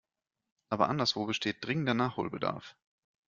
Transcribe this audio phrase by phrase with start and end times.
[0.69, 2.75] Aber anderswo besteht dringender Nachholbedarf.